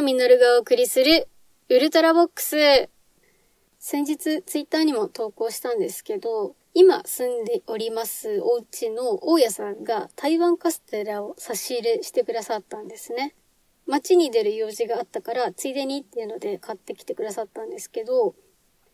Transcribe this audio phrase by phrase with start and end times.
[0.00, 1.28] 野実がお送りする
[1.68, 2.88] ウルトラボックス。
[3.80, 13.34] 先日ツイッターにも投稿したんですけど、今住んでおりますお家の大家さんが台湾カステラを差し入れしてくださったんですね。
[13.86, 18.36] 街に出る用事があったから、ついでにっていうので買ってきてくださったんですけど、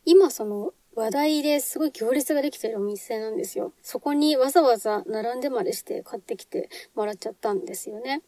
[0.06, 3.74] 今その話題ですごい行列ができてるお店なんですよ。
[3.82, 8.22] そこにわざわざ並んでまでして買ってきてもらっちゃったんですよね。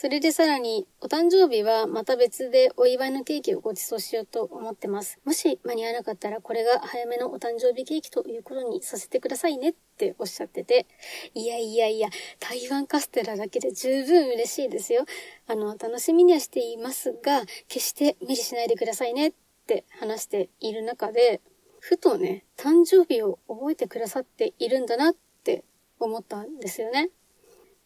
[0.00, 5.20] それでさらに、お誕生日はまた別でお祝いのケーキをご馳走しようと思ってます。
[5.26, 10.86] もし間に合わなかったら、これが早めのお誕生日ケーキということにさせてくださいねっておっしゃってて、
[11.34, 12.08] いやいやいや、
[12.38, 15.04] 台湾カステラだけで十分嬉しいですよ。
[15.46, 19.32] あの、楽しみにはしていますが、決して無理しないでくださいねっ
[19.66, 21.42] て話している中で、
[21.78, 25.14] ふとね、誕生日を覚えてくださっているんだなっ
[25.44, 25.62] て
[25.98, 27.10] 思ったんですよね。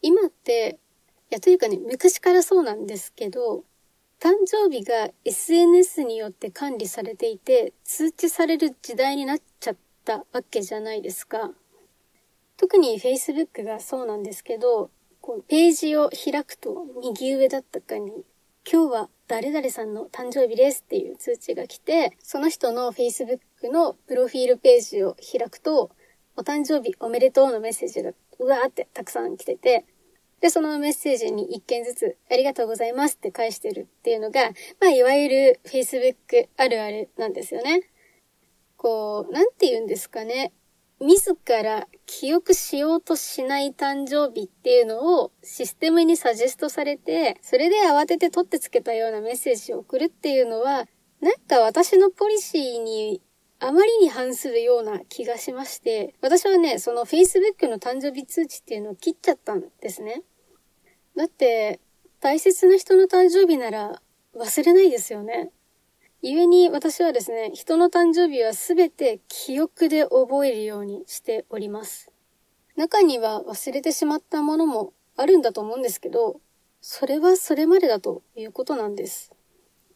[0.01, 0.79] 今って
[1.35, 3.65] や、というかね、昔からそうなんですけど、
[4.21, 11.51] 誕生日が SNS によって管理されていて、通知される時代になっちゃったわけじゃないですか。
[12.57, 18.25] 特に Facebook がそうなんですけど、こうページを開くと右上だったかに、
[18.71, 23.41] 今日は誰々さんの誕生日ですっていう通知が来て、その人の Facebook
[23.73, 25.91] のプロフィールページを開くと、
[26.37, 29.85] お誕生日おめでとうのメッセージがうわーってたくさん来てて、
[30.41, 37.83] で、そのメッセージに一件ずつ、ありがとうございますって返してるっていうのが、まあ、いわゆる Facebook あるあるなんですよね。
[38.77, 40.53] こう、なんて言うんですかね。
[41.01, 50.87] 自ら記憶しようとしない誕生日っていうのをシステムにサジェストされて、それで慌てて取ってつけたようなメッセージを送るっていうのは、
[51.21, 53.21] なんか私のポリシーに
[53.61, 60.23] あまりに反するような気がしまして、私はね、その Facebook の誕生日通知っていうのを切っちゃったんですね。
[61.17, 61.81] だって、
[62.21, 64.03] 大切な人の誕生日なら
[64.35, 65.51] 忘れないですよね。
[66.23, 72.11] 故に私はですね、人の誕生日はすべて記憶で覚えるようにしております。
[72.77, 76.41] 中には忘れてしまったものもあるんだと思うんですけど、
[76.81, 79.33] それはそれまでだということなんです。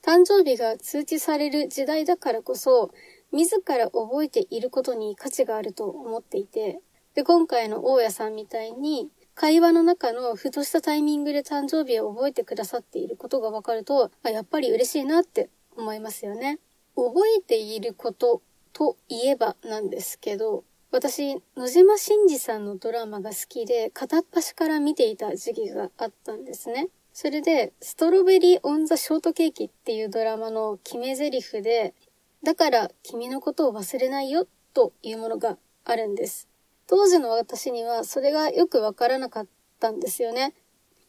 [0.03, 2.93] 誕生日が通知される時代だからこそ、
[3.33, 6.81] 自ら覚えていることに価値があると思っていて、
[7.15, 16.59] で、今回の大家さんみたいに、会話の中のふとしたタイミングで誕生日を覚えてくださっていることがわかると、あ、やっぱり嬉しいなって思いますよね。
[16.97, 26.89] 覚えていることといえばなんですけど、私、野島真司さんのドラマが好きで、片っ端から見ていた時期があったんですね。
[27.13, 31.95] それで、ストロベリー・オン・ザ・ショートケーキっていうドラマの決め台詞で、
[32.43, 36.49] だから君のことを忘れないよというものがあるんです。
[36.87, 39.47] 当時の私にはそれがよくわからなかっ
[39.81, 40.55] たんですよね。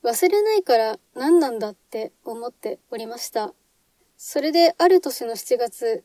[0.04, 3.54] 忘れないから何なんだって思っておりました。
[4.18, 6.04] それである年の7月、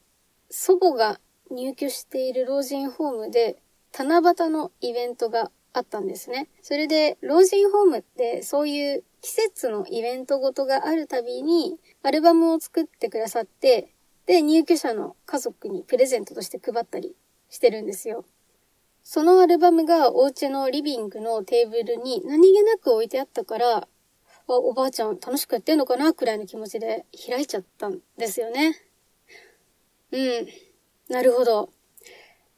[0.51, 1.21] 祖母が
[1.51, 3.63] 入居している老人ホームで
[3.97, 6.49] 七夕のイベントがあったんですね。
[6.63, 13.94] それで老人ホームってそういう季節のイベントごとがあるたびにアルバムを作ってくださって、
[14.27, 17.15] で、入居者の家族にプレゼントとして配ったり
[17.51, 18.25] してるんですよ。
[19.03, 23.89] そのアルバムがお家のリビングのテーブルに何気なく置いてあったから、
[24.47, 28.81] おばあちゃん楽しくやってんのかなくらいの気持ちで開いちゃったんですよね。
[30.11, 30.49] うん。
[31.09, 31.71] なるほど。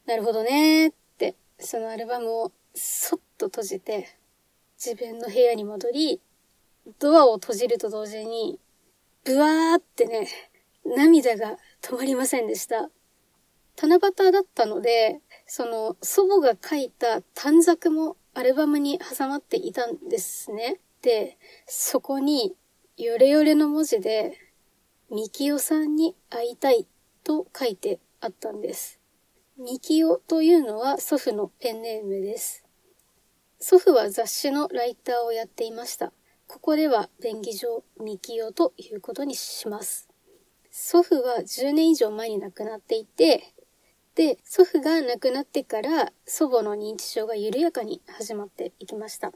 [0.07, 4.09] なるほどねって、そのアルバムをそっと閉じて、
[4.79, 6.21] 自分の部屋に戻り、
[7.01, 8.61] ドアを閉じると同時に、
[9.25, 10.29] ブワーってね、
[10.97, 12.91] 涙が止まりませんでした。
[13.77, 20.81] 七夕だったので、その祖母が書いた短冊もアルバムに挟まっていたんですね。
[21.03, 22.57] で、そこに
[22.97, 24.39] ヨレヨレの文字で、
[25.11, 26.87] ミキオさんに会いたい
[27.23, 28.99] と書いてあったんです。
[29.59, 32.65] ミキオというのは祖父のペンネームです。
[33.59, 36.13] 祖父は雑誌のライターをやっていました。
[36.47, 40.09] ここでは便宜上ミキオということにします。
[40.79, 43.55] 祖父は10年以上前に亡くなっていて、
[44.15, 49.33] で、祖父が亡くなってから祖母の認知症が緩やかに始まっていきました。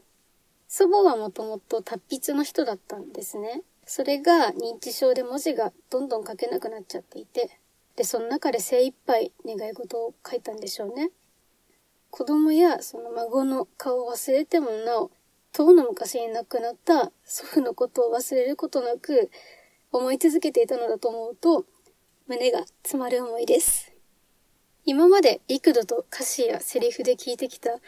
[0.67, 3.63] 祖母はもともと達筆の人だったんですね。
[3.87, 7.57] それが認知症で文字がどんどん書けなくなっちゃっていて、
[7.95, 11.09] で、その中で精一杯願い事を書いたんでしょうね。
[12.11, 15.09] 子供やその孫の顔を忘れてもなお、
[15.53, 19.31] 遠の昔に亡くなった祖父のことを忘れることなく
[19.91, 21.65] 思い続けていたのだと思うと、
[22.27, 23.91] 胸が詰まる思いです。
[24.85, 27.79] 今まで幾度と歌詞やセリフで聞いてきた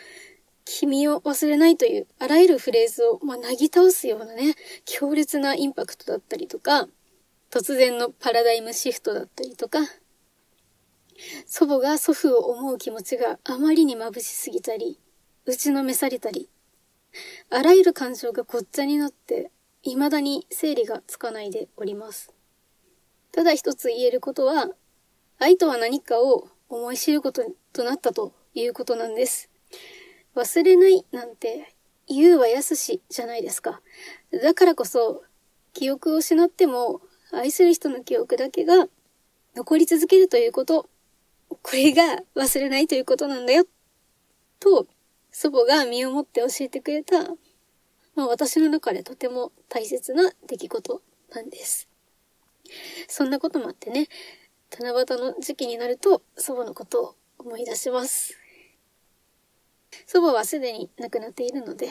[0.66, 4.56] 君を忘れないというあらゆるフレーズを、まあ、なぎ倒すようなね、
[4.86, 6.88] 強烈なインパクトだったりとか、
[7.50, 9.80] 突然のパラダイムシフトだったりとか、
[11.46, 15.00] 祖母が祖父を思う気持ちがあまりに眩しすぎたり、
[15.46, 16.50] 打ちのめされたり、
[17.50, 19.52] あらゆる感情がごっちゃになって、
[19.92, 22.34] 未だに整理がつかないでおります。
[23.32, 24.70] ただ一つ言えることは、
[25.40, 27.44] 愛とは何かを思い知ること
[27.74, 29.50] となったということなんです。
[30.36, 31.76] 忘れないなんて
[32.08, 33.82] 言うはやすしじゃないですか。
[34.42, 35.24] だからこそ、
[35.74, 37.02] 記憶を失っても
[37.32, 38.88] 愛する人の記憶だけが
[39.56, 40.90] 残り続けるということ、
[41.50, 43.66] これが忘れないということなんだよ、
[44.60, 44.88] と
[45.32, 47.28] 祖母が身をもって教えてくれた、
[48.16, 51.02] まあ私の中でとても大切な出来事
[51.34, 51.88] なんです。
[53.08, 54.08] そんなこともあってね、
[54.72, 58.38] 七夕の時期になると祖母のことを思い出します。
[60.06, 61.90] 祖母はすでに亡くなっているので、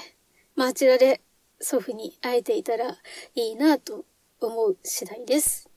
[0.57, 1.21] まああちらで
[1.61, 2.97] 祖父に会えていたら
[3.35, 4.05] いいなと
[4.41, 5.69] 思う次第です。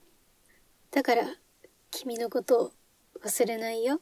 [0.92, 1.24] だから、
[1.92, 2.72] 君のことを
[3.24, 4.02] 忘れないよ。